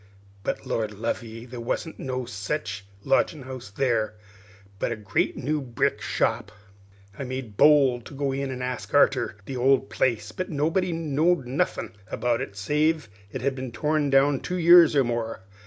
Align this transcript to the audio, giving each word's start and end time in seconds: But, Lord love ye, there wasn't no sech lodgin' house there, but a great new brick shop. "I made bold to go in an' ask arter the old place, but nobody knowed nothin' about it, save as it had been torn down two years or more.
But, 0.41 0.65
Lord 0.65 0.93
love 0.95 1.21
ye, 1.21 1.45
there 1.45 1.61
wasn't 1.61 1.99
no 1.99 2.25
sech 2.25 2.81
lodgin' 3.05 3.43
house 3.43 3.69
there, 3.69 4.15
but 4.79 4.91
a 4.91 4.95
great 4.95 5.37
new 5.37 5.61
brick 5.61 6.01
shop. 6.01 6.51
"I 7.19 7.23
made 7.23 7.55
bold 7.55 8.07
to 8.07 8.15
go 8.15 8.31
in 8.31 8.49
an' 8.49 8.63
ask 8.63 8.95
arter 8.95 9.37
the 9.45 9.57
old 9.57 9.91
place, 9.91 10.31
but 10.31 10.49
nobody 10.49 10.91
knowed 10.91 11.45
nothin' 11.45 11.93
about 12.07 12.41
it, 12.41 12.55
save 12.55 13.09
as 13.09 13.11
it 13.35 13.41
had 13.43 13.53
been 13.53 13.71
torn 13.71 14.09
down 14.09 14.39
two 14.39 14.57
years 14.57 14.95
or 14.95 15.03
more. 15.03 15.43